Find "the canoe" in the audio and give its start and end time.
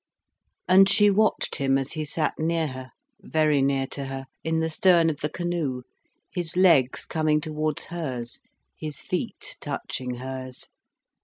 5.19-5.83